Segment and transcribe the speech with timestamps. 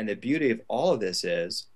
[0.00, 1.66] And the beauty of all of this is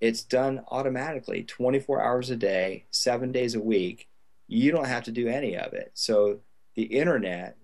[0.00, 4.08] it's done automatically 24 hours a day, seven days a week.
[4.46, 5.90] You don't have to do any of it.
[5.94, 6.38] So
[6.76, 7.56] the internet,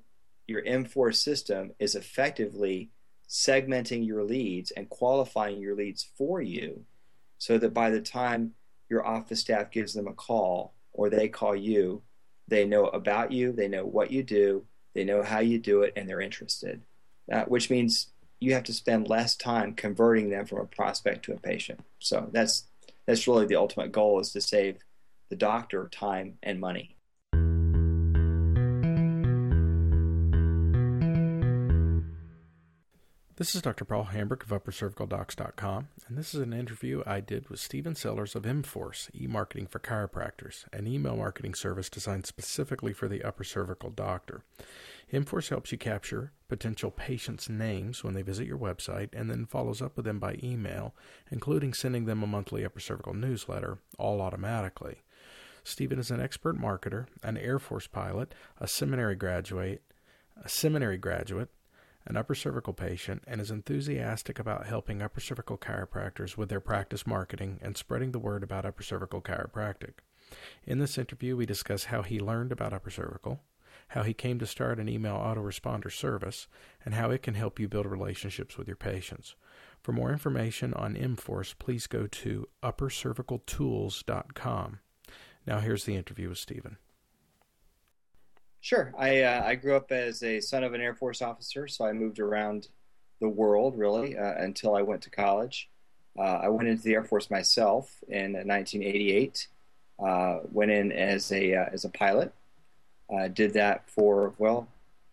[0.49, 2.91] your MForce system, is effectively
[3.29, 6.85] segmenting your leads and qualifying your leads for you
[7.38, 8.54] so that by the time
[8.90, 12.03] your office staff gives them a call or they call you,
[12.49, 15.92] they know about you, they know what you do, they know how you do it,
[15.95, 16.83] and they're interested.
[17.33, 18.09] Uh, which means
[18.45, 21.80] you have to spend less time converting them from a prospect to a patient.
[21.98, 22.64] So that's
[23.06, 24.78] that's really the ultimate goal is to save
[25.30, 26.93] the doctor time and money.
[33.37, 33.84] This is Dr.
[33.84, 38.45] Paul Hambrick of UpperCervicalDocs.com, and this is an interview I did with Stephen Sellers of
[38.45, 44.45] MForce, e-marketing for chiropractors, an email marketing service designed specifically for the upper cervical doctor.
[45.12, 49.82] MForce helps you capture potential patients' names when they visit your website and then follows
[49.82, 50.95] up with them by email,
[51.29, 55.02] including sending them a monthly upper cervical newsletter, all automatically.
[55.65, 59.82] Stephen is an expert marketer, an Air Force pilot, a seminary graduate,
[60.41, 61.51] a seminary graduate,
[62.07, 67.07] an upper cervical patient, and is enthusiastic about helping upper cervical chiropractors with their practice
[67.07, 69.95] marketing and spreading the word about upper cervical chiropractic.
[70.65, 73.43] In this interview, we discuss how he learned about upper cervical,
[73.89, 76.49] how he came to start an email autoresponder service,
[76.85, 79.37] and how it can help you build relationships with your patients.
[79.83, 84.79] For more information on MForce, please go to uppercervicaltools.com.
[85.47, 86.79] Now, here's the interview with Stephen.
[88.65, 88.95] Sure.
[88.97, 91.93] I uh, I grew up as a son of an Air Force officer, so I
[91.93, 92.69] moved around
[93.20, 95.69] the world really uh, until I went to college.
[96.19, 99.48] Uh, I went into the Air Force myself in 1988.
[100.03, 102.33] Uh, went in as a uh, as a pilot.
[103.35, 104.67] did that for well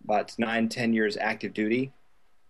[0.06, 1.92] about nine ten years active duty,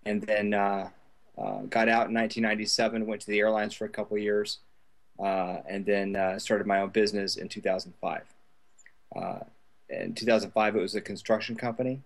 [0.05, 0.87] and then uh,
[1.35, 3.07] got out in 1997.
[3.07, 4.59] Went to the airlines for a couple years,
[5.17, 8.21] and then started my own business in 2005
[9.91, 12.01] in 2005, it was a construction company.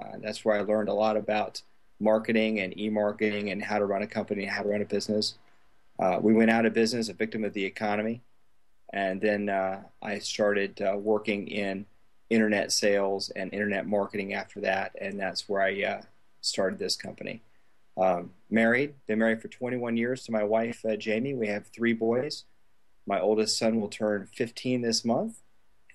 [0.00, 1.62] Uh, that's where I learned a lot about
[2.00, 5.34] marketing and e-marketing and how to run a company and how to run a business.
[5.98, 8.22] Uh, we went out of business, a victim of the economy,
[8.92, 11.86] and then uh, I started uh, working in
[12.30, 16.02] internet sales and internet marketing after that, and that's where I uh,
[16.40, 17.42] started this company.
[17.96, 21.34] Um, married, been married for 21 years to my wife uh, Jamie.
[21.34, 22.44] We have three boys.
[23.06, 25.40] My oldest son will turn 15 this month,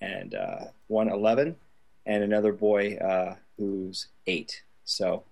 [0.00, 1.56] and uh, one 11,
[2.06, 4.62] and another boy uh, who's eight.
[4.84, 5.24] So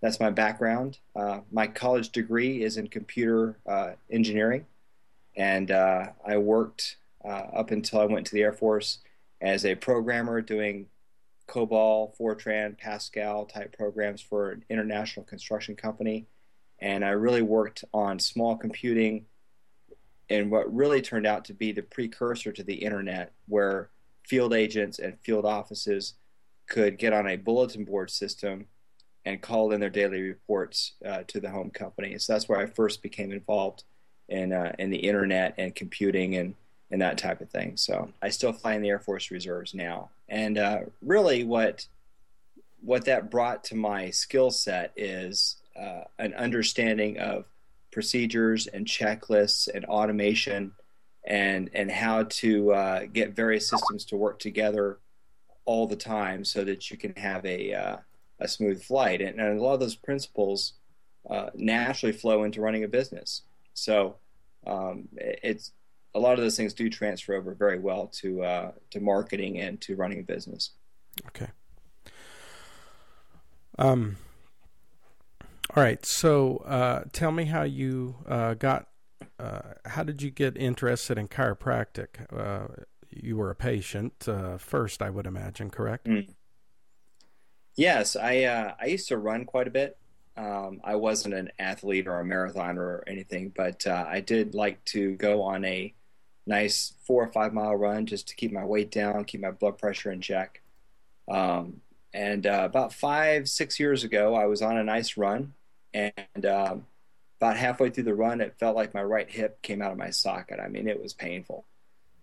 [0.00, 0.98] that's my background.
[1.14, 4.66] Uh, my college degree is in computer uh, engineering,
[5.36, 8.98] and uh, I worked uh, up until I went to the Air Force
[9.40, 10.86] as a programmer doing
[11.48, 16.26] COBOL, Fortran, Pascal type programs for an international construction company.
[16.78, 19.26] And I really worked on small computing
[20.30, 23.90] and what really turned out to be the precursor to the internet, where
[24.30, 26.14] field agents and field offices
[26.68, 28.66] could get on a bulletin board system
[29.24, 32.16] and call in their daily reports uh, to the home company.
[32.16, 33.82] So that's where I first became involved
[34.28, 36.54] in uh, in the internet and computing and
[36.92, 37.76] and that type of thing.
[37.76, 41.86] So I still fly in the Air Force Reserves now, and uh, really what
[42.80, 47.46] what that brought to my skill set is uh, an understanding of
[47.90, 50.72] procedures and checklists and automation
[51.24, 54.98] and and how to uh, get various systems to work together
[55.64, 57.96] all the time so that you can have a uh,
[58.40, 59.20] a smooth flight.
[59.20, 60.74] And, and, a lot of those principles
[61.28, 63.42] uh, naturally flow into running a business.
[63.74, 64.16] So
[64.66, 65.72] um, it's
[66.14, 69.80] a lot of those things do transfer over very well to uh, to marketing and
[69.82, 70.70] to running a business.
[71.28, 71.48] Okay.
[73.78, 74.16] Um.
[75.76, 76.04] All right.
[76.04, 78.88] So, uh, tell me how you uh, got
[79.40, 82.26] uh, how did you get interested in chiropractic?
[82.32, 86.06] Uh, you were a patient uh, first, I would imagine, correct?
[86.06, 86.28] Mm.
[87.76, 89.96] Yes, I uh, I used to run quite a bit.
[90.36, 94.84] Um, I wasn't an athlete or a marathoner or anything, but uh, I did like
[94.86, 95.94] to go on a
[96.46, 99.78] nice four or five mile run just to keep my weight down, keep my blood
[99.78, 100.60] pressure in check.
[101.30, 101.80] Um,
[102.12, 105.54] and about five, six years ago, I was on a nice run,
[105.94, 106.86] and um,
[107.40, 110.10] about halfway through the run, it felt like my right hip came out of my
[110.10, 110.60] socket.
[110.60, 111.64] I mean, it was painful.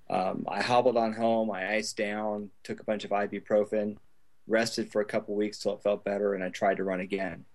[0.09, 1.49] Um, I hobbled on home.
[1.49, 3.97] I iced down, took a bunch of ibuprofen,
[4.45, 7.45] rested for a couple weeks till it felt better, and I tried to run again.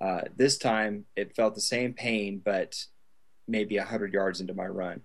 [0.00, 2.84] Uh, this time, it felt the same pain, but
[3.46, 5.00] maybe 100 yards into my run.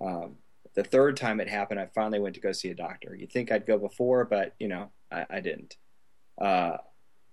[0.00, 0.38] Um,
[0.74, 3.14] the third time it happened, I finally went to go see a doctor.
[3.14, 5.76] You'd think I'd go before, but, you know, I, I didn't.
[6.36, 6.78] Uh,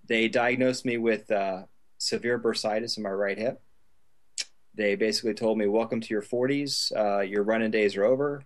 [0.07, 1.63] they diagnosed me with uh,
[1.97, 3.61] severe bursitis in my right hip
[4.75, 6.91] they basically told me, "Welcome to your 40s.
[6.95, 8.43] Uh, your running days are over.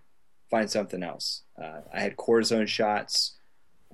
[0.50, 3.38] Find something else." Uh, I had cortisone shots,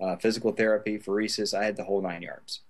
[0.01, 1.57] uh, physical therapy, pheresis.
[1.57, 2.61] I had the whole nine yards.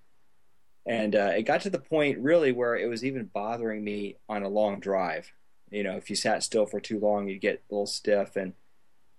[0.85, 4.43] And uh, it got to the point really where it was even bothering me on
[4.43, 5.31] a long drive.
[5.69, 8.35] You know, if you sat still for too long, you'd get a little stiff.
[8.35, 8.53] And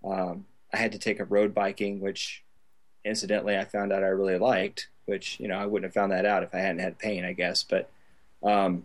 [0.05, 2.43] um, I had to take up road biking, which
[3.05, 6.27] incidentally I found out I really liked, which, you know, I wouldn't have found that
[6.27, 7.63] out if I hadn't had pain, I guess.
[7.63, 7.89] But
[8.43, 8.85] um,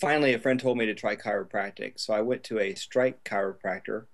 [0.00, 1.98] finally, a friend told me to try chiropractic.
[2.00, 4.06] So I went to a straight chiropractor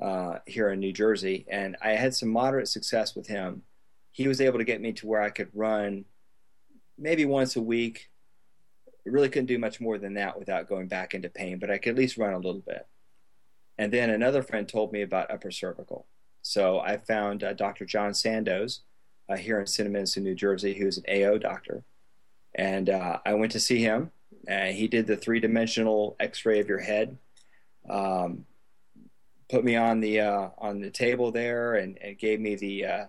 [0.00, 3.62] uh, here in New Jersey, and I had some moderate success with him.
[4.10, 6.04] He was able to get me to where I could run
[6.98, 8.10] maybe once a week.
[8.88, 11.78] I really couldn't do much more than that without going back into pain, but I
[11.78, 12.86] could at least run a little bit.
[13.78, 16.06] And then another friend told me about upper cervical.
[16.42, 17.84] So I found uh, Dr.
[17.84, 18.80] John Sandoz
[19.28, 21.84] uh, here in Cinnaminson, New Jersey, who's an AO doctor.
[22.54, 24.10] And uh, I went to see him.
[24.46, 27.18] And he did the three dimensional x ray of your head,
[27.88, 28.44] um,
[29.48, 33.04] put me on the, uh, on the table there, and, and gave me the, uh,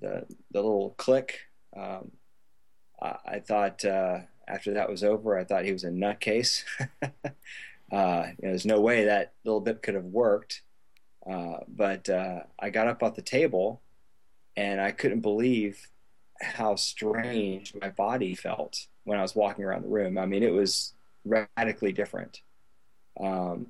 [0.00, 1.40] the, the little click.
[1.76, 2.12] Um,
[3.00, 6.64] I thought uh, after that was over, I thought he was a nutcase.
[7.02, 7.08] uh,
[7.92, 10.62] you know, there's no way that little bit could have worked.
[11.28, 13.82] Uh, but uh, I got up off the table,
[14.56, 15.88] and I couldn't believe
[16.40, 20.18] how strange my body felt when I was walking around the room.
[20.18, 20.92] I mean, it was
[21.24, 22.42] radically different.
[23.18, 23.68] Um,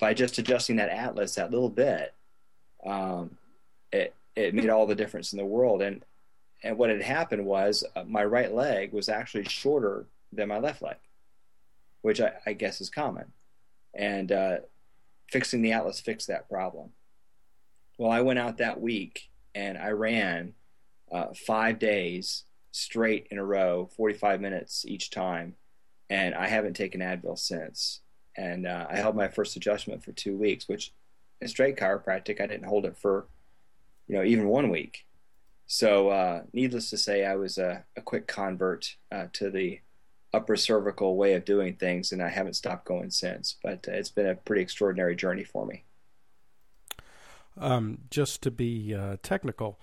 [0.00, 2.12] by just adjusting that atlas that little bit,
[2.84, 3.36] um,
[3.92, 5.82] it it made all the difference in the world.
[5.82, 6.04] And
[6.64, 10.82] and what had happened was uh, my right leg was actually shorter than my left
[10.82, 10.96] leg,
[12.02, 13.32] which I, I guess is common.
[13.94, 14.56] And uh,
[15.30, 16.90] fixing the atlas fixed that problem.
[17.98, 20.54] Well, I went out that week and I ran
[21.12, 25.54] uh, five days straight in a row, 45 minutes each time,
[26.10, 28.00] and I haven't taken Advil since.
[28.36, 30.92] And uh, I held my first adjustment for two weeks, which
[31.40, 33.26] in straight chiropractic, I didn't hold it for,
[34.08, 35.04] you know, even one week.
[35.66, 39.80] So, uh, needless to say, I was a, a quick convert uh, to the
[40.34, 43.56] upper cervical way of doing things, and I haven't stopped going since.
[43.62, 45.84] But uh, it's been a pretty extraordinary journey for me.
[47.58, 49.78] Um, just to be uh, technical,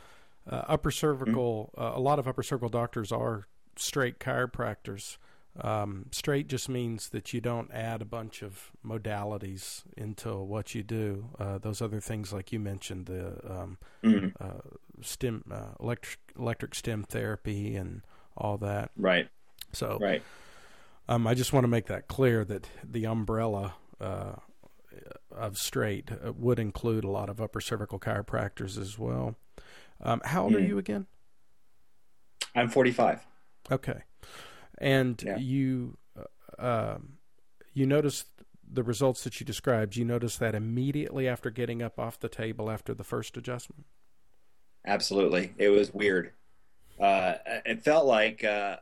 [0.50, 1.98] uh, upper cervical, mm-hmm.
[1.98, 5.18] a lot of upper cervical doctors are straight chiropractors.
[5.62, 10.84] Um, straight just means that you don't add a bunch of modalities into what you
[10.84, 11.30] do.
[11.38, 14.28] Uh, those other things, like you mentioned, the um, mm-hmm.
[14.40, 14.62] uh,
[15.02, 18.02] stim, uh, electric electric stim therapy, and
[18.38, 18.92] all that.
[18.96, 19.28] Right.
[19.74, 20.24] So, right.
[21.08, 24.34] Um, I just want to make that clear that the umbrella uh,
[25.32, 29.36] of straight uh, would include a lot of upper cervical chiropractors as well.
[30.02, 30.64] Um, how old mm-hmm.
[30.64, 31.08] are you again?
[32.56, 33.26] I'm 45.
[33.72, 34.04] Okay
[34.80, 35.38] and yeah.
[35.38, 37.14] you uh, um,
[37.74, 38.26] you noticed
[38.72, 39.96] the results that you described.
[39.96, 43.86] You noticed that immediately after getting up off the table after the first adjustment.
[44.86, 46.32] Absolutely, it was weird.
[47.00, 47.36] Uh,
[47.66, 48.78] it felt like uh,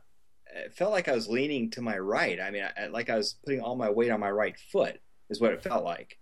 [0.54, 2.40] it felt like I was leaning to my right.
[2.40, 5.00] I mean, I, like I was putting all my weight on my right foot
[5.30, 6.18] is what it felt like.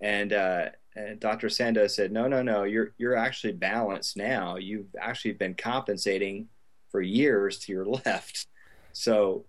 [0.00, 1.48] And, uh, and Dr.
[1.48, 2.64] Sandoz said, "No, no, no.
[2.64, 4.56] You're you're actually balanced now.
[4.56, 6.48] You've actually been compensating
[6.90, 8.46] for years to your left."
[8.92, 9.46] So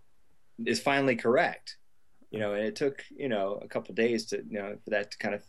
[0.64, 1.78] it's finally correct.
[2.32, 5.12] You know, and it took, you know, a couple days to, you know, for that
[5.12, 5.44] to kind of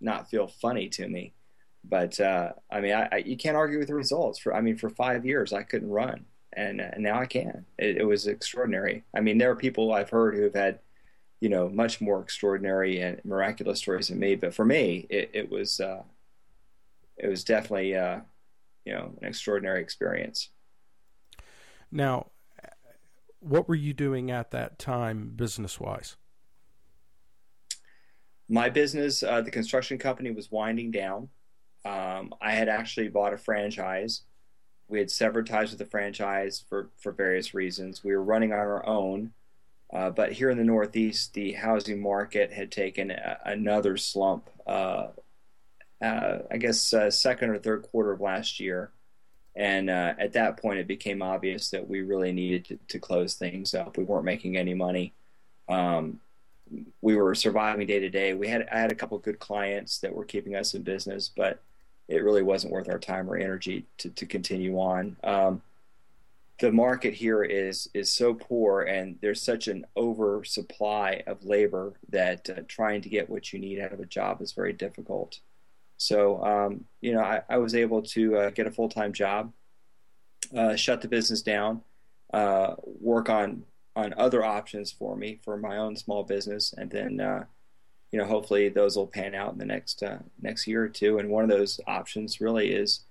[0.00, 1.34] not feel funny to me.
[1.84, 4.38] But uh, I mean, I, I, you can't argue with the results.
[4.38, 7.64] For I mean, for five years I couldn't run, and, and now I can.
[7.78, 9.04] It, it, was extraordinary.
[9.14, 10.80] I mean, there are people I've heard who have had,
[11.40, 14.34] you know, much more extraordinary and miraculous stories than me.
[14.34, 16.02] But for me, it, it was uh,
[17.16, 18.20] it was definitely uh,
[18.84, 20.50] you know an extraordinary experience.
[21.90, 22.26] Now,
[23.40, 26.16] what were you doing at that time business wise?
[28.48, 31.28] My business, uh, the construction company, was winding down.
[31.84, 34.22] Um, I had actually bought a franchise.
[34.88, 38.02] We had severed ties with the franchise for, for various reasons.
[38.02, 39.32] We were running on our own.
[39.92, 44.50] Uh, but here in the Northeast, the housing market had taken a, another slump.
[44.66, 45.08] Uh,
[46.02, 48.90] uh I guess uh, second or third quarter of last year,
[49.56, 53.34] and uh, at that point, it became obvious that we really needed to, to close
[53.34, 53.96] things up.
[53.96, 55.14] We weren't making any money.
[55.68, 56.20] Um,
[57.00, 58.34] we were surviving day to day.
[58.34, 61.60] We had I had a couple good clients that were keeping us in business, but
[62.08, 65.16] it really wasn't worth our time or energy to, to continue on.
[65.22, 65.62] Um,
[66.58, 72.50] the market here is is so poor, and there's such an oversupply of labor that
[72.50, 75.38] uh, trying to get what you need out of a job is very difficult.
[75.98, 79.52] So, um, you know, I, I, was able to uh, get a full time job,
[80.56, 81.82] uh, shut the business down,
[82.32, 87.20] uh, work on on other options for me for my own small business, and then
[87.20, 87.44] uh,
[88.10, 91.18] you know hopefully those will pan out in the next uh, next year or two.
[91.18, 93.04] And one of those options really is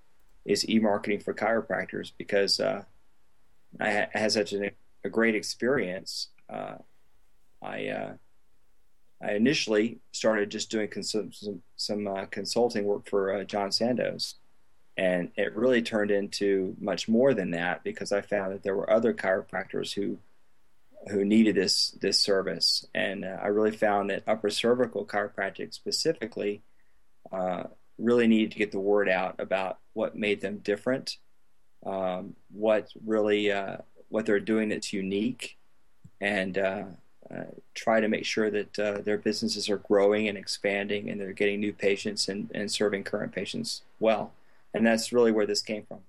[0.43, 2.59] is e-marketing for chiropractors because
[3.79, 4.71] I, had such an,
[5.03, 6.29] a great experience.
[6.49, 6.75] Uh,
[7.61, 8.13] I uh,
[9.21, 14.35] I initially started just doing cons- some, some uh, consulting work for uh, John Sandoz,
[14.95, 18.91] and it really turned into much more than that because I found that there were
[18.91, 20.19] other chiropractors who
[21.09, 26.61] who needed this this service, and uh, I really found that upper cervical chiropractic specifically
[27.31, 27.63] uh,
[27.97, 31.17] really needed to get the word out about what made them different,
[31.85, 33.77] um, what really uh,
[34.09, 35.57] what they're doing that's unique,
[36.21, 36.83] and uh,
[37.33, 37.43] uh,
[37.73, 41.59] try to make sure that uh, their businesses are growing and expanding, and they're getting
[41.59, 44.31] new patients and, and serving current patients well.
[44.73, 45.99] And that's really where this came from.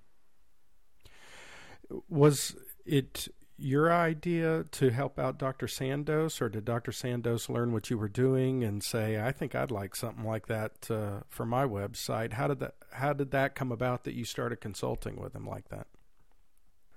[2.09, 3.27] Was it
[3.59, 5.67] your idea to help out Dr.
[5.67, 6.91] Sandoz, or did Dr.
[6.91, 10.89] Sandoz learn what you were doing and say, "I think I'd like something like that
[10.89, 12.33] uh, for my website"?
[12.33, 15.69] How did that How did that come about that you started consulting with him like
[15.69, 15.87] that?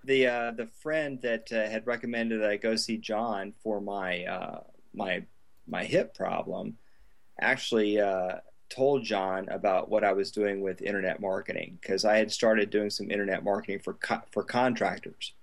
[0.04, 4.24] The uh, the friend that uh, had recommended that I go see John for my
[4.24, 4.60] uh,
[4.94, 5.24] my
[5.66, 6.78] my hip problem
[7.40, 8.36] actually uh,
[8.68, 12.90] told John about what I was doing with internet marketing because I had started doing
[12.90, 15.34] some internet marketing for co- for contractors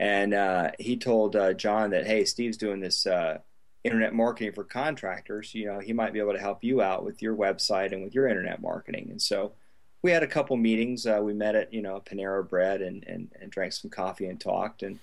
[0.00, 3.36] and uh, he told uh, John that, hey, Steve's doing this uh,
[3.84, 5.54] internet marketing for contractors.
[5.54, 8.14] You know, he might be able to help you out with your website and with
[8.14, 9.08] your internet marketing.
[9.10, 9.52] And so
[10.00, 11.06] we had a couple meetings.
[11.06, 14.40] Uh, we met at, you know, Panera Bread and, and, and, drank some coffee and
[14.40, 14.82] talked.
[14.82, 14.98] And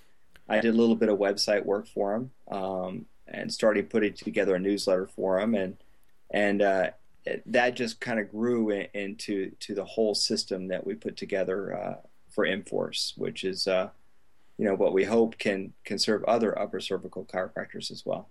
[0.50, 4.56] I did a little bit of website work for him um, and started putting together
[4.56, 5.54] a newsletter for him.
[5.54, 5.78] And,
[6.32, 6.90] and uh,
[7.46, 11.78] that just kind of grew in, into to the whole system that we put together
[11.78, 11.96] uh,
[12.32, 13.68] for MForce, which is
[14.58, 18.30] you know what we hope can can serve other upper cervical chiropractors as well.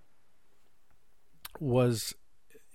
[1.60, 2.14] Was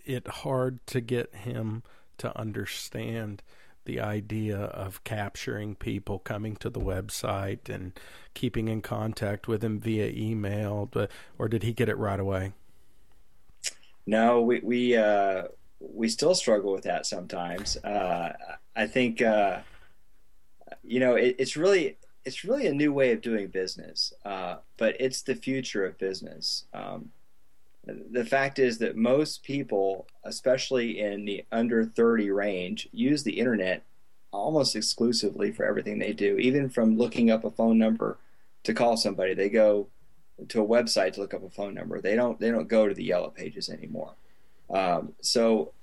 [0.06, 1.84] it hard to get him
[2.18, 3.44] to understand
[3.86, 8.00] the idea of capturing people coming to the website and
[8.34, 10.90] keeping in contact with him via email,
[11.38, 12.54] or did he get it right away?
[14.06, 15.44] No, we we uh,
[15.80, 17.78] we still struggle with that sometimes.
[17.78, 18.34] Uh,
[18.76, 19.60] I think uh,
[20.84, 24.96] you know it, it's really it's really a new way of doing business, uh, but
[25.00, 26.66] it's the future of business.
[26.74, 27.12] Um,
[27.86, 33.84] the fact is that most people, especially in the under 30 range, use the internet
[34.32, 36.38] almost exclusively for everything they do.
[36.38, 38.18] Even from looking up a phone number
[38.64, 39.88] to call somebody, they go
[40.48, 42.00] to a website to look up a phone number.
[42.00, 44.14] They don't they don't go to the yellow pages anymore.
[44.70, 45.74] Um, so,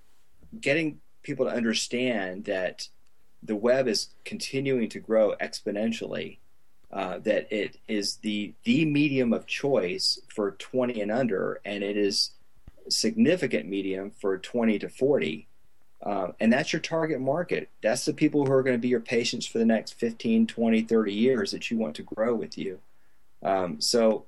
[0.60, 2.88] getting people to understand that
[3.42, 6.38] the web is continuing to grow exponentially.
[6.90, 11.98] Uh, that it is the the medium of choice for 20 and under, and it
[11.98, 12.30] is
[12.88, 15.46] significant medium for 20 to 40.
[16.02, 17.68] Uh, and that's your target market.
[17.82, 20.82] That's the people who are going to be your patients for the next 15, 20,
[20.82, 22.78] 30 years that you want to grow with you.
[23.42, 24.26] Um, so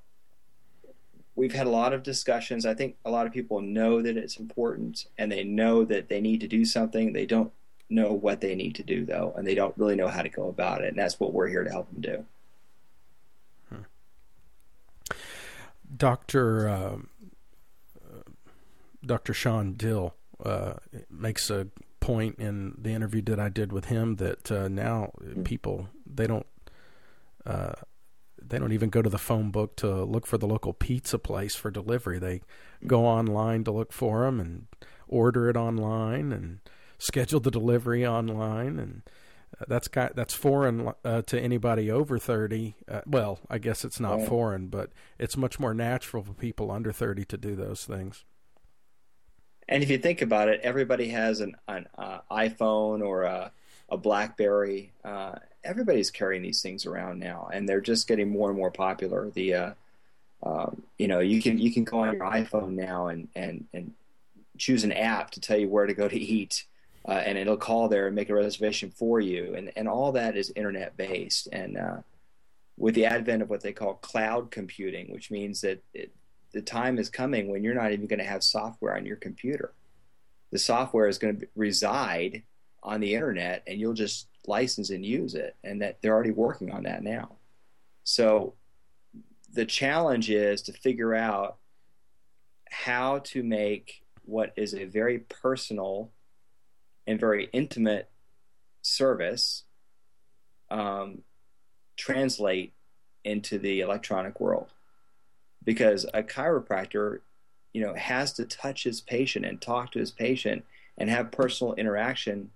[1.35, 2.65] we've had a lot of discussions.
[2.65, 6.19] I think a lot of people know that it's important and they know that they
[6.19, 7.13] need to do something.
[7.13, 7.51] They don't
[7.91, 10.47] know what they need to do though, and they don't really know how to go
[10.47, 10.89] about it.
[10.89, 12.25] And that's what we're here to help them do.
[13.69, 15.13] Hmm.
[15.95, 16.97] Doctor uh,
[19.05, 20.73] Doctor Sean Dill uh,
[21.09, 21.67] makes a
[21.99, 25.43] point in the interview that I did with him that uh, now mm-hmm.
[25.43, 26.45] people they don't
[27.45, 27.73] uh,
[28.41, 31.55] they don't even go to the phone book to look for the local pizza place
[31.55, 32.19] for delivery.
[32.19, 32.41] They
[32.85, 34.67] go online to look for them and
[35.07, 36.59] order it online and
[37.01, 39.01] schedule the delivery online, and
[39.59, 42.75] uh, that's got that's foreign uh, to anybody over thirty.
[42.87, 46.91] Uh, well, I guess it's not foreign, but it's much more natural for people under
[46.91, 48.23] thirty to do those things.
[49.67, 53.51] And if you think about it, everybody has an, an uh, iPhone or a,
[53.89, 54.91] a BlackBerry.
[55.03, 59.29] Uh, everybody's carrying these things around now, and they're just getting more and more popular.
[59.29, 59.73] The uh,
[60.43, 63.93] um, you know, you can you can go on your iPhone now and and and
[64.57, 66.65] choose an app to tell you where to go to eat
[67.07, 70.37] uh, and it'll call there and make a reservation for you, and and all that
[70.37, 71.47] is internet based.
[71.51, 71.97] And uh,
[72.77, 76.11] with the advent of what they call cloud computing, which means that it,
[76.51, 79.73] the time is coming when you're not even going to have software on your computer.
[80.51, 82.43] The software is going to reside
[82.83, 85.55] on the internet, and you'll just license and use it.
[85.63, 87.37] And that they're already working on that now.
[88.03, 88.55] So
[89.53, 91.57] the challenge is to figure out
[92.69, 96.09] how to make what is a very personal
[97.07, 98.09] and very intimate
[98.81, 99.63] service
[100.69, 101.21] um,
[101.97, 102.73] translate
[103.23, 104.67] into the electronic world.
[105.63, 107.19] because a chiropractor,
[107.73, 110.65] you know, has to touch his patient and talk to his patient
[110.97, 112.51] and have personal interaction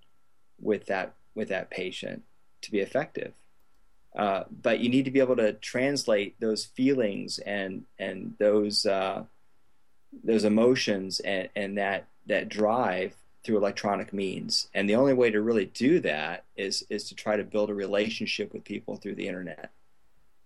[0.60, 2.24] with that with that patient
[2.62, 3.34] to be effective.
[4.16, 9.24] Uh, but you need to be able to translate those feelings and and those uh,
[10.24, 14.68] those emotions and, and that that drive through electronic means.
[14.74, 17.76] And the only way to really do that is is to try to build a
[17.76, 19.72] relationship with people through the internet.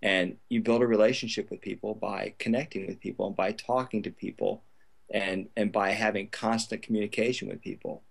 [0.02, 4.12] And you build a relationship with people by connecting with people and by talking to
[4.12, 4.64] people
[5.12, 8.04] and and by having constant communication with people.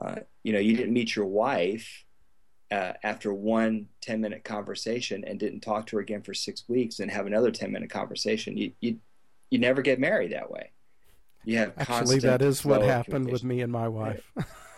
[0.00, 2.04] Uh, you know, you didn't meet your wife
[2.70, 7.00] uh, after one 10 minute conversation and didn't talk to her again for six weeks
[7.00, 8.56] and have another 10 minute conversation.
[8.56, 8.98] You, you,
[9.50, 10.70] you never get married that way.
[11.56, 14.22] Have actually that is what happened with me and my wife.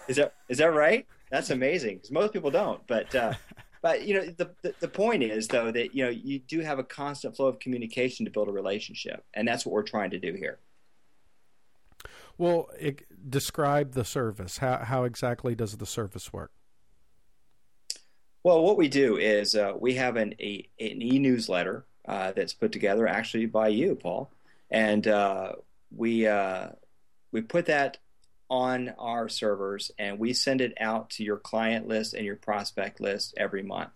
[0.08, 1.06] is that is that right?
[1.30, 2.84] That's amazing because most people don't.
[2.86, 3.34] But uh,
[3.82, 6.78] but you know the, the, the point is though that you know you do have
[6.78, 10.18] a constant flow of communication to build a relationship, and that's what we're trying to
[10.18, 10.58] do here.
[12.38, 14.58] Well, it, describe the service.
[14.58, 16.52] How how exactly does the service work?
[18.42, 22.54] Well, what we do is uh, we have an a, an e newsletter uh, that's
[22.54, 24.30] put together actually by you, Paul,
[24.70, 25.52] and uh,
[25.94, 26.68] we uh,
[27.32, 27.98] we put that
[28.48, 33.00] on our servers and we send it out to your client list and your prospect
[33.00, 33.92] list every month.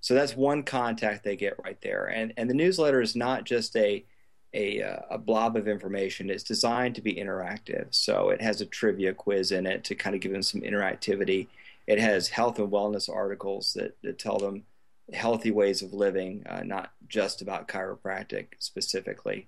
[0.00, 3.76] So that's one contact they get right there, and and the newsletter is not just
[3.76, 4.04] a
[4.56, 6.30] a, uh, a blob of information.
[6.30, 7.92] It's designed to be interactive.
[7.92, 11.48] So it has a trivia quiz in it to kind of give them some interactivity
[11.86, 14.64] it has health and wellness articles that, that tell them
[15.12, 19.46] healthy ways of living, uh, not just about chiropractic specifically.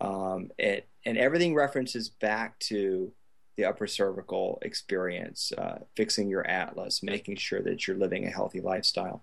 [0.00, 3.12] Um, it, and everything references back to
[3.56, 8.60] the upper cervical experience, uh, fixing your atlas, making sure that you're living a healthy
[8.60, 9.22] lifestyle.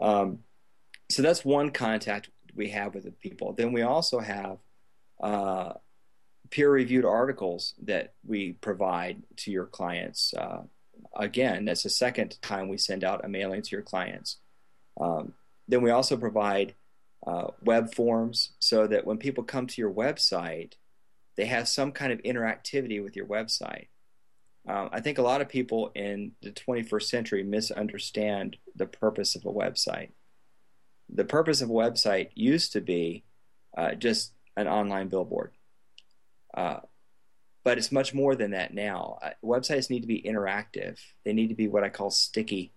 [0.00, 0.40] Um,
[1.10, 3.52] so that's one contact we have with the people.
[3.52, 4.58] Then we also have
[5.22, 5.72] uh,
[6.50, 10.34] peer-reviewed articles that we provide to your clients.
[10.34, 10.62] Uh,
[11.16, 14.36] again, that's the second time we send out a mailing to your clients.
[15.00, 15.32] Um,
[15.68, 16.74] then we also provide
[17.26, 20.74] uh, web forms so that when people come to your website,
[21.36, 23.88] they have some kind of interactivity with your website.
[24.68, 29.44] Um, I think a lot of people in the 21st century misunderstand the purpose of
[29.44, 30.10] a website.
[31.08, 33.24] The purpose of a website used to be
[33.76, 35.52] uh, just an online billboard.
[36.54, 36.80] Uh,
[37.64, 39.18] but it's much more than that now.
[39.22, 40.98] Uh, websites need to be interactive.
[41.24, 42.72] They need to be what I call sticky.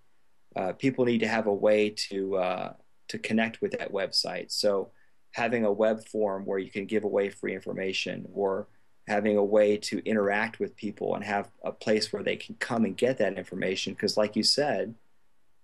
[0.55, 2.73] Uh, people need to have a way to uh,
[3.07, 4.51] to connect with that website.
[4.51, 4.91] So
[5.31, 8.67] having a web form where you can give away free information, or
[9.07, 12.85] having a way to interact with people and have a place where they can come
[12.85, 13.93] and get that information.
[13.93, 14.95] Because, like you said,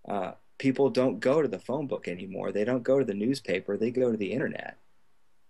[0.07, 2.51] uh, people don't go to the phone book anymore.
[2.51, 3.77] They don't go to the newspaper.
[3.77, 4.77] They go to the internet.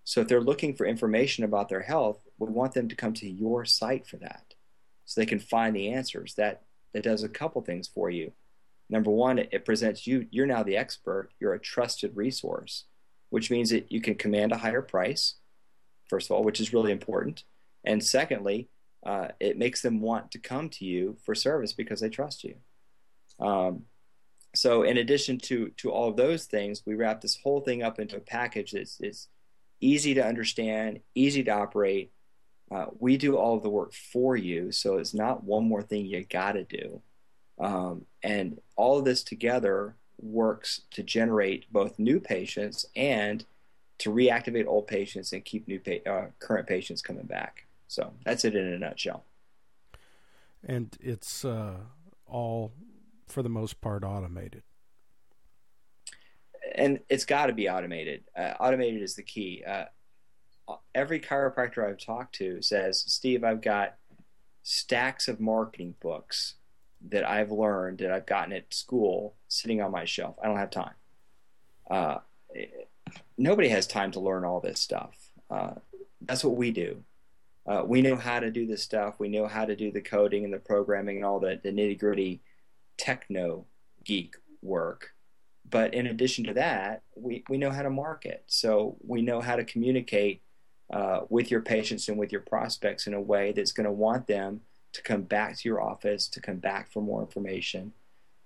[0.04, 3.30] So if they're looking for information about their health, we want them to come to
[3.30, 4.56] your site for that
[5.06, 6.36] so they can find the answers.
[6.36, 6.62] That,
[6.94, 8.32] that does a couple things for you.
[8.92, 12.84] Number one, it, presents you, you're now the expert, you're a trusted resource,
[13.30, 15.36] which means that you can command a higher price,
[16.10, 17.46] first of all, which is really important.
[17.86, 18.68] And secondly,
[19.06, 22.56] uh, it makes them want to come to you for service because they trust you.
[23.40, 23.84] Um,
[24.54, 27.98] so, in addition to to all of those things, we wrap this whole thing up
[27.98, 29.30] into a package that's, that's
[29.80, 32.12] easy to understand, easy to operate,
[32.72, 36.06] uh, we do all of the work for you, so it's not one more thing
[36.06, 37.02] you got to do.
[37.62, 43.46] Um, and all of this together works to generate both new patients and
[44.00, 47.66] to reactivate old patients and keep new pa- uh, current patients coming back.
[47.88, 49.24] So that's it in a nutshell.
[50.64, 51.78] And it's uh,
[52.26, 52.74] all,
[53.28, 54.64] for the most part, automated.
[56.74, 58.24] And it's got to be automated.
[58.36, 59.64] Uh, automated is the key.
[59.68, 59.86] Uh,
[60.96, 63.98] every chiropractor I've talked to says, Steve, I've got
[64.64, 66.56] stacks of marketing books
[67.10, 70.36] that I've learned that I've gotten at school sitting on my shelf.
[70.42, 70.94] I don't have time.
[71.90, 72.18] Uh,
[73.38, 75.16] nobody has time to learn all this stuff.
[75.50, 75.72] Uh,
[76.22, 77.04] that's what we do.
[77.68, 79.20] Uh, we know how to do this stuff.
[79.20, 82.00] We know how to do the coding and the programming and all the, the nitty
[82.00, 82.42] gritty
[82.98, 83.66] techno
[84.04, 85.12] geek work.
[85.70, 88.44] But in addition to that, we, we know how to market.
[88.48, 90.42] So we know how to communicate
[90.92, 94.28] uh, with your patients and with your prospects in a way that's going to want
[94.28, 94.62] them
[94.94, 97.94] to come back to your office, to come back for more information,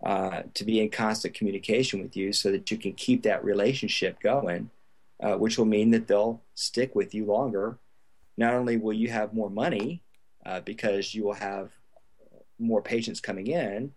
[0.06, 4.20] uh, to be in constant communication with you so that you can keep that relationship
[4.20, 4.70] going,
[5.22, 7.78] uh, which will mean that they'll stick with you longer.
[8.38, 10.04] Not only will you have more money
[10.46, 11.72] uh, because you will have
[12.60, 13.94] more patients coming in,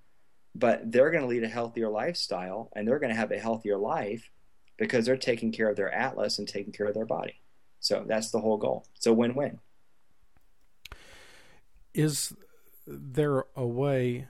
[0.54, 3.76] but they're going to lead a healthier lifestyle and they're going to have a healthier
[3.76, 4.30] life
[4.76, 7.40] because they're taking care of their atlas and taking care of their body.
[7.80, 8.86] So that's the whole goal.
[8.96, 9.58] It's a win-win.
[11.94, 12.34] Is
[12.86, 14.28] there a way?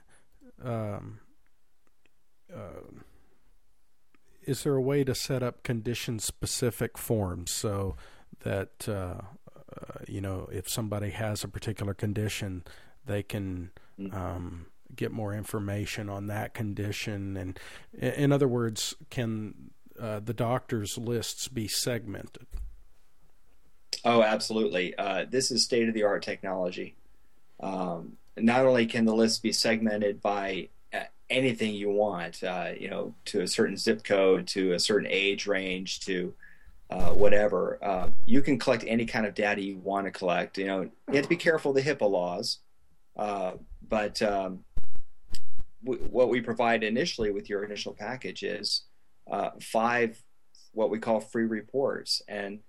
[0.63, 1.19] Um,
[2.53, 2.81] uh,
[4.43, 7.95] is there a way to set up condition-specific forms so
[8.41, 9.21] that uh, uh,
[10.07, 12.63] you know if somebody has a particular condition,
[13.05, 14.13] they can mm.
[14.13, 17.37] um, get more information on that condition?
[17.37, 17.59] And
[17.93, 22.47] in other words, can uh, the doctors' lists be segmented?
[24.05, 24.95] Oh, absolutely.
[24.97, 26.95] Uh, this is state of the art technology.
[27.59, 32.89] Um, not only can the list be segmented by uh, anything you want, uh, you
[32.89, 36.33] know, to a certain zip code, to a certain age range, to
[36.89, 40.57] uh, whatever, uh, you can collect any kind of data you want to collect.
[40.57, 42.59] You know, you have to be careful of the HIPAA laws,
[43.15, 43.51] uh,
[43.87, 44.63] but um,
[45.83, 48.83] w- what we provide initially with your initial package is
[49.61, 50.21] five
[50.71, 52.59] what we call free reports, and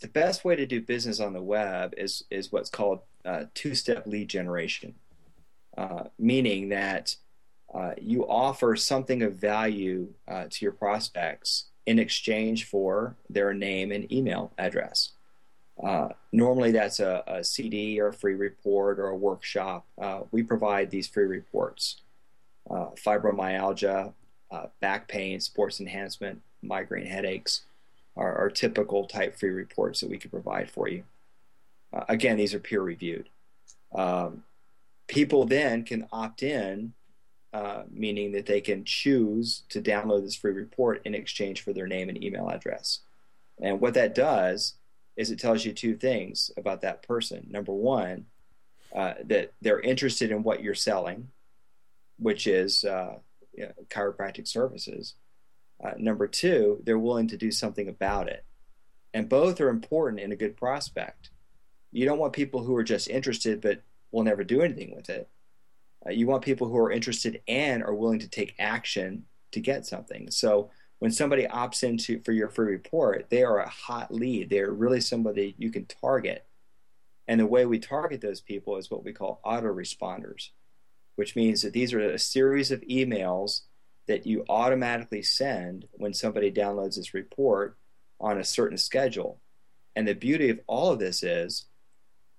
[0.00, 4.06] the best way to do business on the web is is what's called uh, two-step
[4.06, 4.94] lead generation,
[5.76, 7.16] uh, meaning that
[7.74, 13.92] uh, you offer something of value uh, to your prospects in exchange for their name
[13.92, 15.10] and email address.
[15.82, 19.84] Uh, normally, that's a, a, CD or a free report or a workshop.
[20.30, 22.00] We provide these free reports:
[22.70, 24.14] fibromyalgia,
[24.80, 27.62] back pain, sports enhancement, migraine headaches
[28.16, 31.04] are, are typical type free reports that we can provide for you.
[31.96, 33.28] Uh, again, these are peer reviewed.
[33.94, 34.42] Um,
[35.06, 36.92] people then can opt in,
[37.52, 41.86] uh, meaning that they can choose to download this free report in exchange for their
[41.86, 43.00] name and email address.
[43.62, 44.74] And what that does
[45.16, 47.46] is it tells you two things about that person.
[47.50, 48.26] Number one,
[48.94, 51.28] uh, that they're interested in what you're selling,
[52.18, 53.14] which is uh,
[53.54, 55.14] you know, chiropractic services.
[55.82, 58.44] Uh, number two, they're willing to do something about it.
[59.14, 61.30] And both are important in a good prospect.
[61.96, 63.80] You don't want people who are just interested but
[64.12, 65.30] will never do anything with it.
[66.06, 69.86] Uh, you want people who are interested and are willing to take action to get
[69.86, 70.30] something.
[70.30, 74.50] So when somebody opts into for your free report, they are a hot lead.
[74.50, 76.44] They're really somebody you can target.
[77.28, 80.50] And the way we target those people is what we call autoresponders,
[81.14, 83.62] which means that these are a series of emails
[84.06, 87.78] that you automatically send when somebody downloads this report
[88.20, 89.40] on a certain schedule.
[89.96, 91.64] And the beauty of all of this is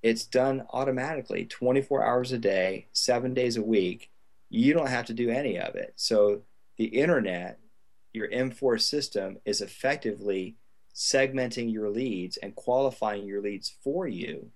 [0.04, 4.12] it's done automatically 24 hours a day, seven days a week.
[4.50, 5.94] You don't have to do any of it.
[5.96, 6.44] So
[6.78, 7.60] the internet,
[8.14, 10.56] your MForce system, is effectively
[10.96, 14.50] segmenting your leads and qualifying your leads for you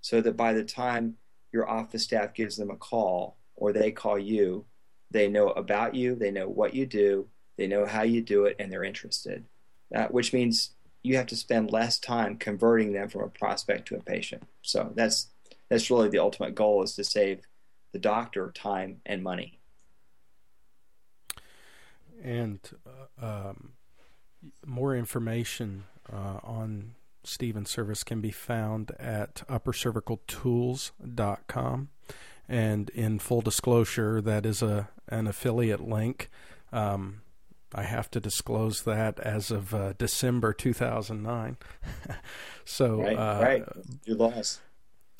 [0.00, 1.16] so that by the time
[1.52, 4.64] your office staff gives them a call or they call you,
[5.10, 8.56] they know about you, they know what you do, they know how you do it,
[8.58, 9.44] and they're interested.
[9.94, 10.70] Uh, which means
[11.04, 14.42] you have to spend less time converting them from a prospect to a patient.
[14.62, 15.28] So that's
[15.68, 17.42] that's really the ultimate goal is to save
[17.92, 19.60] the doctor time and money.
[22.22, 23.72] And uh, um,
[24.66, 31.88] more information uh, on Stephen's service can be found at uppercervicaltools.com.
[32.46, 36.28] And in full disclosure, that is a an affiliate link.
[36.72, 37.22] Um,
[37.74, 41.56] I have to disclose that as of uh, December 2009.
[42.64, 43.64] so right, uh, right,
[44.04, 44.60] you lost.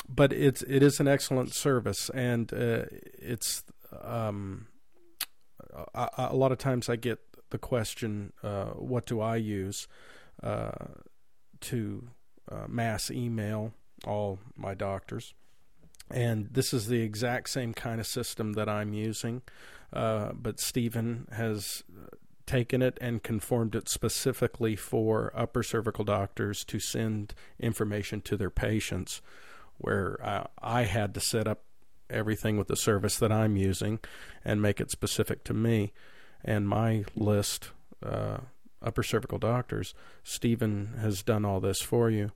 [0.09, 2.85] But it's it is an excellent service, and uh,
[3.19, 3.65] it's
[4.03, 4.69] um,
[5.95, 7.19] a, a, lot of times I get
[7.51, 9.89] the question, uh, "What do I use
[10.43, 10.73] uh,
[11.63, 12.09] to
[12.53, 13.73] uh, mass email
[14.07, 15.35] all my doctors?"
[16.11, 19.43] And this is the exact same kind of system that I'm using.
[19.91, 21.83] Uh, but Stephen has
[22.47, 28.51] taken it and conformed it specifically for upper cervical doctors to send information to their
[28.51, 29.23] patients,
[29.79, 31.63] where uh, I had to set up
[32.11, 33.99] everything with the service that I'm using
[34.45, 35.93] and make it specific to me.
[36.45, 37.71] And my list,
[38.05, 38.39] uh,
[38.83, 42.33] upper cervical doctors, Stephen has done all this for you.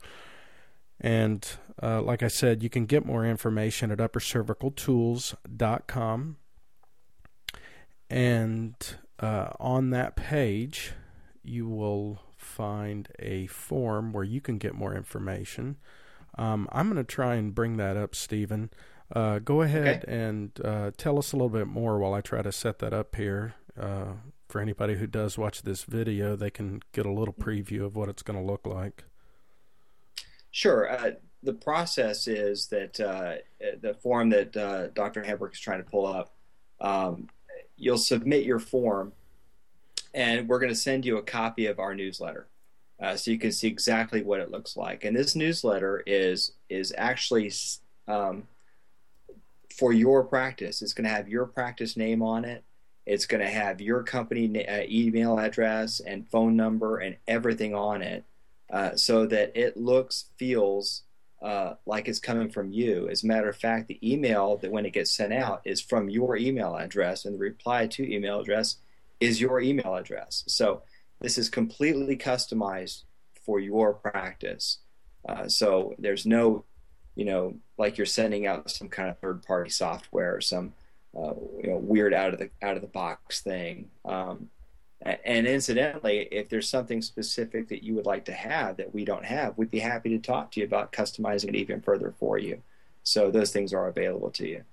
[1.01, 1.49] And
[1.83, 6.37] uh, like I said, you can get more information at uppercervicaltools.com.
[8.11, 8.75] And
[9.21, 10.93] uh, on that page,
[11.43, 15.77] you will find a form where you can get more information.
[16.37, 18.71] Um, I'm going to try and bring that up, Stephen.
[19.15, 20.13] Uh, go ahead okay.
[20.13, 23.17] and uh, tell us a little bit more while I try to set that up
[23.17, 23.55] here.
[23.79, 24.15] Uh,
[24.49, 28.09] for anybody who does watch this video, they can get a little preview of what
[28.09, 29.05] it's going to look like.
[30.51, 30.91] Sure.
[30.91, 33.37] Uh, the process is that uh,
[33.81, 34.53] the form that
[34.95, 35.23] Dr.
[35.23, 36.35] Hambrick is trying to pull up.
[36.81, 37.29] Um,
[37.79, 39.13] you'll submit your form,
[40.13, 42.49] and we're going to send you a copy of our newsletter.
[43.01, 45.05] uh, so you can see exactly what it looks like.
[45.05, 47.53] And this newsletter is is actually
[48.09, 48.49] um,
[49.77, 50.83] for your practice.
[50.83, 52.65] It's going to have your practice name on it.
[53.07, 58.03] It's going to have your company uh, email address and phone number and everything on
[58.03, 58.25] it,
[58.71, 61.05] uh, so that it looks feels
[61.41, 63.09] uh, like it's coming from you.
[63.09, 66.09] As a matter of fact, the email that when it gets sent out is from
[66.09, 68.77] your email address, and the reply to email address
[69.21, 70.45] is your email address.
[70.47, 70.83] So
[71.21, 73.05] this is completely customized
[73.45, 74.79] for your practice.
[75.29, 76.65] Uh, so there's no,
[77.15, 80.73] you know, like you're sending out some kind of third party software or some,
[81.17, 83.91] uh, you know, weird out of the out of the box thing.
[84.05, 84.51] Um,
[85.03, 89.25] and incidentally, if there's something specific that you would like to have that we don't
[89.25, 92.63] have, we'd be happy to talk to you about customizing it even further for you.
[93.05, 94.65] So those things are available to you.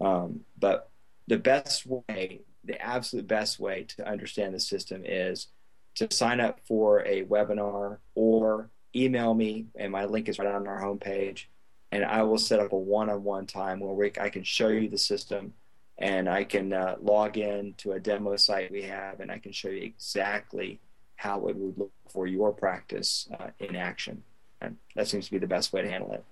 [0.00, 0.90] Um, but
[1.28, 5.48] the best way, the absolute best way to understand the system is
[5.94, 10.66] to sign up for a webinar or email me, and my link is right on
[10.66, 11.44] our homepage.
[11.90, 14.98] And I will set up a one-on-one time where we, I can show you the
[14.98, 15.54] system
[15.98, 19.52] and I can uh, log in to a demo site we have, and I can
[19.52, 20.80] show you exactly
[21.16, 24.22] how it would look for your practice uh, in action.
[24.60, 26.24] And that seems to be the best way to handle it.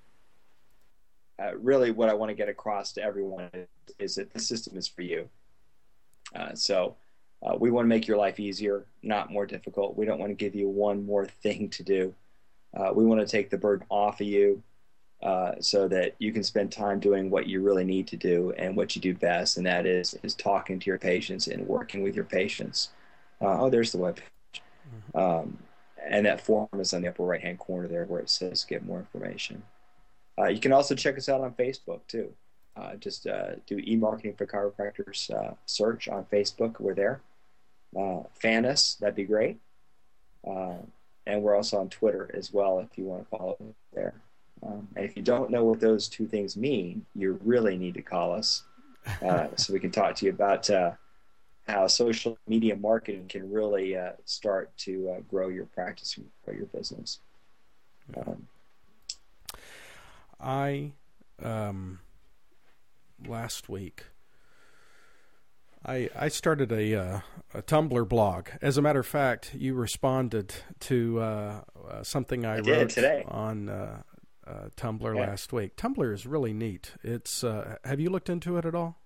[1.42, 3.66] Uh, really, what I want to get across to everyone is,
[3.98, 5.28] is that the system is for you.
[6.34, 6.96] Uh, so
[7.42, 9.96] uh, we want to make your life easier, not more difficult.
[9.96, 12.14] We don't want to give you one more thing to do.
[12.76, 14.62] Uh, we want to take the burden off of you
[15.22, 18.76] uh, so that you can spend time doing what you really need to do and
[18.76, 22.14] what you do best, and that is is talking to your patients and working with
[22.14, 22.90] your patients.
[23.40, 24.62] Uh, oh, there's the web page.
[24.88, 25.18] Mm-hmm.
[25.18, 25.58] Um,
[26.08, 28.84] and that form is on the upper right hand corner there where it says get
[28.84, 29.62] more information.
[30.38, 32.32] Uh, you can also check us out on Facebook too.
[32.76, 36.78] Uh, just uh, do e-marketing for chiropractors uh, search on Facebook.
[36.78, 37.22] We're there.
[37.98, 39.58] Uh, fan us, that'd be great.
[40.44, 44.14] and we're also on Twitter as well if you want to follow us there.
[44.62, 48.02] Um, and if you don't know what those two things mean, you really need to
[48.02, 48.62] call us
[49.22, 50.92] uh, so we can talk to you about uh,
[51.66, 56.54] how social media marketing can really uh, start to uh, grow your practice and grow
[56.54, 57.20] your business.
[58.16, 58.46] Um,
[60.40, 60.92] I
[61.42, 62.00] um,
[63.26, 64.04] last week.
[65.84, 67.20] I, I started a, uh,
[67.54, 68.48] a Tumblr blog.
[68.60, 73.24] As a matter of fact, you responded to uh, uh, something I, I wrote today.
[73.28, 74.02] on
[74.46, 75.20] uh, Tumblr yeah.
[75.20, 75.76] last week.
[75.76, 76.92] Tumblr is really neat.
[77.02, 79.00] It's uh, have you looked into it at all?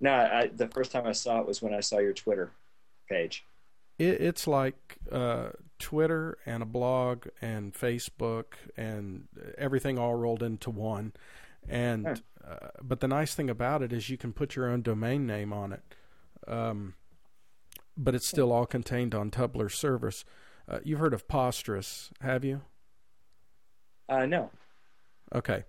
[0.00, 2.50] No, I, the first time I saw it was when I saw your Twitter
[3.08, 3.44] page.
[3.98, 10.70] It, it's like uh, Twitter and a blog and Facebook and everything all rolled into
[10.70, 11.12] one.
[11.68, 12.16] And huh.
[12.44, 15.52] Uh, but the nice thing about it is you can put your own domain name
[15.52, 15.82] on it.
[16.46, 16.94] Um,
[17.96, 20.24] but it's still all contained on Tumblr service.
[20.68, 22.62] Uh, you've heard of Posterous, have you?
[24.08, 24.50] Uh, no.
[25.34, 25.64] Okay.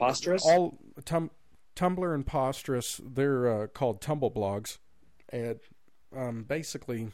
[0.00, 0.44] Posterous?
[0.44, 1.30] All tum,
[1.76, 4.78] Tumblr and Posterous, they're uh, called tumble blogs,
[5.30, 5.58] and
[6.16, 7.08] um, basically,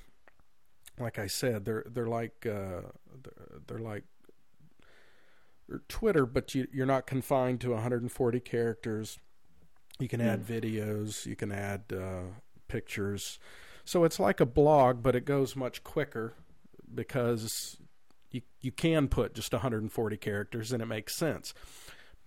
[0.98, 2.83] like I said, they're they're like uh,
[3.66, 4.05] they're, like
[5.88, 9.18] Twitter, but you, you're not confined to 140 characters.
[9.98, 10.61] You can add mm.
[10.61, 12.22] videos, you can add uh,
[12.68, 13.38] pictures.
[13.85, 16.33] So it's like a blog, but it goes much quicker
[16.92, 17.77] because
[18.35, 21.55] you you can put just 140 characters and it makes sense.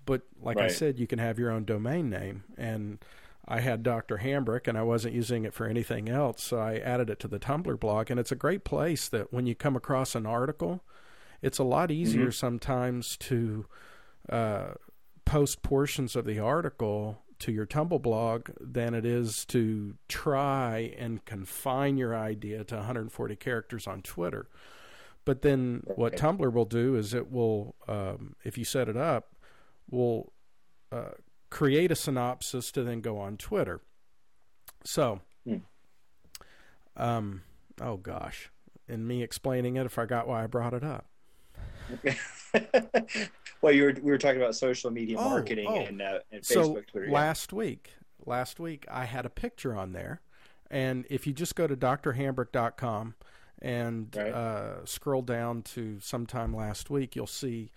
[0.06, 0.66] But like right.
[0.66, 3.00] I said, you can have your own domain name and
[3.46, 4.18] I had Dr.
[4.18, 7.40] Hambrick and I wasn't using it for anything else, so I added it to the
[7.40, 10.82] Tumblr blog and it's a great place that when you come across an article,
[11.42, 12.32] it's a lot easier mm-hmm.
[12.32, 13.66] sometimes to
[14.30, 14.70] uh,
[15.26, 21.24] post portions of the article to your Tumblr blog than it is to try and
[21.26, 24.48] confine your idea to 140 characters on Twitter.
[25.28, 29.36] But then what Tumblr will do is it will, um, if you set it up,
[29.92, 30.32] will
[30.90, 31.16] uh,
[31.50, 33.82] create a synopsis to then go on Twitter.
[34.86, 35.58] So, hmm.
[36.96, 37.42] um,
[37.82, 38.52] oh gosh,
[38.88, 41.08] in me explaining it, if I forgot why I brought it up.
[43.62, 45.76] well, you were we were talking about social media oh, marketing oh.
[45.76, 47.08] And, uh, and Facebook, so Twitter.
[47.08, 47.12] Yeah.
[47.12, 47.90] Last week,
[48.26, 50.22] last week I had a picture on there,
[50.72, 53.16] and if you just go to drhambrick.com
[53.62, 54.34] and right.
[54.34, 57.72] uh, scroll down to sometime last week, you'll see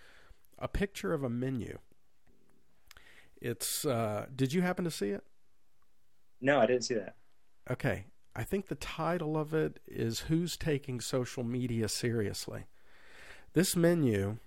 [0.59, 1.79] a picture of a menu.
[3.41, 3.85] It's.
[3.85, 5.23] Uh, did you happen to see it?
[6.39, 7.15] No, I didn't see that.
[7.69, 12.65] Okay, I think the title of it is "Who's Taking Social Media Seriously."
[13.53, 14.37] This menu.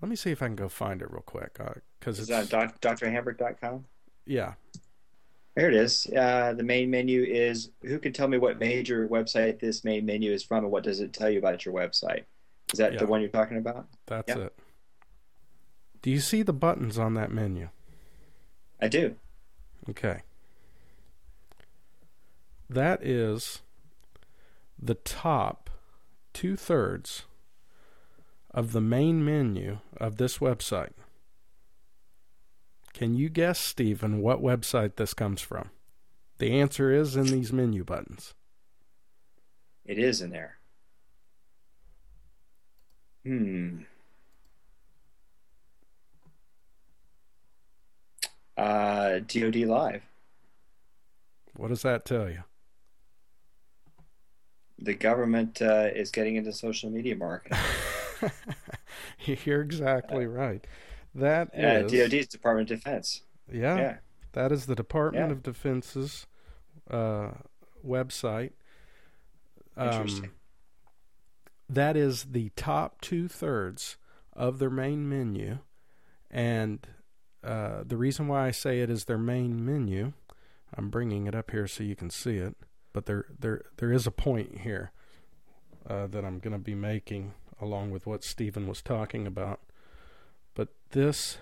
[0.00, 1.58] Let me see if I can go find it real quick
[2.00, 3.84] because uh, it's that doc, drhambrick.com.
[4.26, 4.54] Yeah,
[5.54, 6.06] there it is.
[6.06, 10.32] Uh, the main menu is who can tell me what major website this main menu
[10.32, 12.24] is from and what does it tell you about your website?
[12.72, 13.00] Is that Yeah.
[13.00, 13.86] the one you're talking about?
[14.06, 14.46] That's Yeah.
[14.46, 14.58] it.
[16.00, 17.68] Do you see the buttons on that menu?
[18.80, 19.16] I do.
[19.90, 20.22] Okay.
[22.68, 23.60] That is
[24.78, 25.68] the top
[26.32, 27.26] two thirds
[28.50, 30.92] of the main menu of this website.
[33.02, 35.70] Can you guess, Stephen, what website this comes from?
[36.38, 38.32] The answer is in these menu buttons.
[39.84, 40.58] It is in there.
[43.24, 43.78] Hmm.
[48.56, 50.02] Uh, DoD Live.
[51.56, 52.44] What does that tell you?
[54.78, 57.58] The government uh, is getting into social media marketing.
[59.44, 60.64] You're exactly right.
[61.14, 63.22] That Uh, is DoD's Department of Defense.
[63.50, 63.98] yeah, Yeah.
[64.32, 65.32] That is the Department Yeah.
[65.32, 66.26] of Defense's
[66.90, 67.32] uh,
[67.86, 68.52] website.
[69.78, 70.24] Interesting.
[70.26, 70.34] Um,
[71.68, 73.96] that is the top two thirds
[74.32, 75.58] of their main menu,
[76.30, 76.86] and
[77.42, 80.12] uh, the reason why I say it is their main menu,
[80.74, 82.56] I'm bringing it up here so you can see it.
[82.92, 84.92] But there, there, there is a point here
[85.86, 89.60] uh, that I'm going to be making along with what Stephen was talking about.
[90.54, 91.38] But this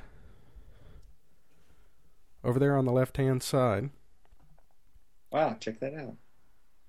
[2.43, 3.91] over there on the left hand side,
[5.31, 6.17] Wow, check that out.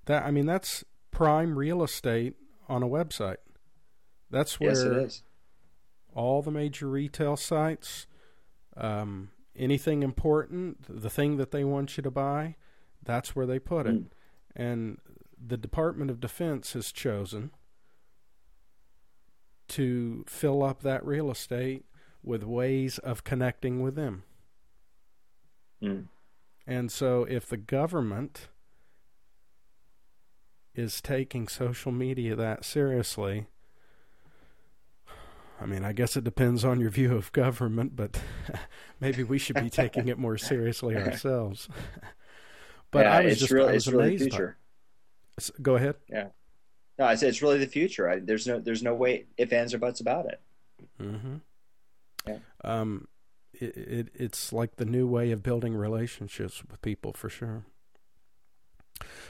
[0.05, 2.35] that I mean that's prime real estate
[2.67, 3.37] on a website.
[4.29, 5.23] That's where Yes, it is.
[6.13, 8.07] all the major retail sites,
[8.77, 12.55] um, anything important, the thing that they want you to buy,
[13.03, 13.95] that's where they put it.
[13.95, 14.07] Mm.
[14.55, 14.97] And
[15.45, 17.51] the Department of Defense has chosen
[19.69, 21.85] to fill up that real estate
[22.23, 24.23] with ways of connecting with them.
[25.81, 26.05] Mm.
[26.67, 28.47] And so if the government
[30.73, 33.47] is taking social media that seriously,
[35.59, 38.19] I mean, I guess it depends on your view of government, but
[38.99, 41.67] maybe we should be taking it more seriously ourselves.
[42.91, 44.31] but yeah, I was it's just really, I was it's really the amazed.
[44.31, 44.57] by- future.
[45.61, 45.95] Go ahead.
[46.09, 46.27] Yeah.
[46.99, 48.09] No, I said it's really the future.
[48.09, 50.39] I, there's no, there's no way if ands or buts about it.
[51.01, 51.35] Mm-hmm.
[52.27, 52.37] Yeah.
[52.63, 53.07] Um,
[53.53, 57.65] it, it it's like the new way of building relationships with people for sure.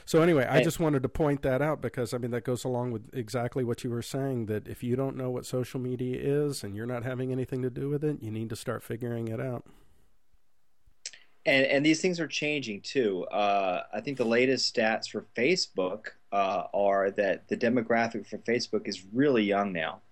[0.04, 2.92] So anyway, I just wanted to point that out because I mean that goes along
[2.92, 6.62] with exactly what you were saying that if you don't know what social media is
[6.62, 9.40] and you're not having anything to do with it, you need to start figuring it
[9.40, 9.64] out.
[11.46, 13.24] And and these things are changing too.
[13.24, 18.86] Uh, I think the latest stats for Facebook uh, are that the demographic for Facebook
[18.86, 20.02] is really young now.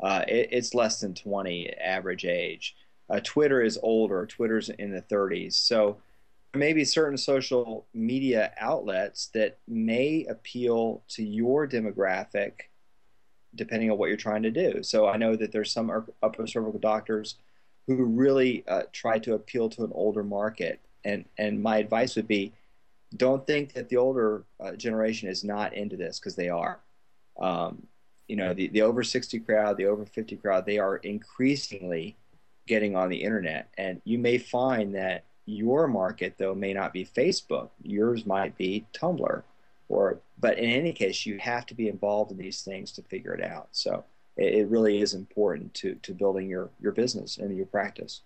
[0.00, 2.76] Uh, it, it's less than 20 average age.
[3.08, 4.26] Uh, Twitter is older.
[4.26, 5.54] Twitter's in the 30s.
[5.54, 5.98] So
[6.54, 12.52] maybe certain social media outlets that may appeal to your demographic
[13.54, 14.82] depending on what you're trying to do.
[14.82, 15.90] So I know that there's some
[16.22, 17.36] upper cervical doctors
[17.86, 20.80] who really uh, try to appeal to an older market.
[21.04, 22.52] And and my advice would be,
[23.16, 26.80] don't think that the older uh, generation is not into this because they are.
[27.40, 27.86] Um,
[28.28, 32.16] you know, the, the over 60 crowd, the over 50 crowd, they are increasingly
[32.66, 33.68] getting on the internet.
[33.78, 37.70] And you may find that your market, though, may not be Facebook.
[37.82, 39.42] Yours might be Tumblr.
[39.88, 43.32] Or, but in any case, you have to be involved in these things to figure
[43.32, 43.68] it out.
[43.70, 44.04] So
[44.36, 48.22] it, it really is important to, to building your, your business and your practice.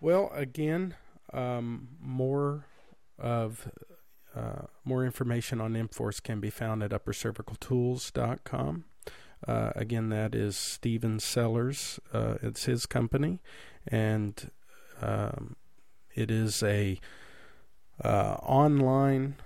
[0.00, 0.94] Well, again,
[1.32, 2.66] um, more
[3.18, 3.68] of
[4.36, 8.84] uh, more information on MForce can be found at uppercervicaltools.com.
[9.46, 12.00] Uh, again, that is Steven Sellers.
[12.12, 13.40] Uh, it's his company,
[13.86, 14.50] and
[15.02, 15.56] um,
[16.14, 16.98] it is a
[18.02, 19.36] uh, online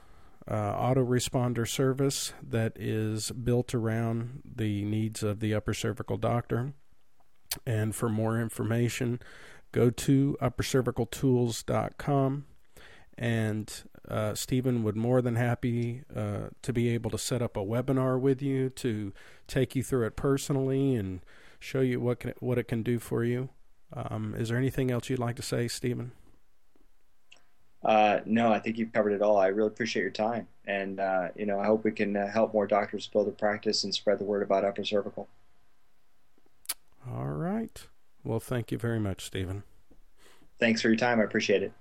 [0.47, 6.73] uh, autoresponder service that is built around the needs of the upper cervical doctor.
[7.67, 9.21] And for more information,
[9.73, 12.45] go to uppercervicaltools.com
[13.19, 17.61] and uh, Stephen would more than happy uh, to be able to set up a
[17.61, 19.13] webinar with you to
[19.47, 21.21] take you through it personally and
[21.59, 23.51] show you what can, what it can do for you.
[23.93, 26.13] Um, is there anything else you'd like to say, Stephen?
[27.83, 29.37] Uh, no, I think you've covered it all.
[29.37, 32.53] I really appreciate your time, and uh, you know, I hope we can uh, help
[32.53, 35.29] more doctors build a practice and spread the word about upper cervical.
[37.09, 37.87] All right.
[38.25, 39.63] Well, thank you very much, Stephen.
[40.59, 41.21] Thanks for your time.
[41.21, 41.73] I appreciate it.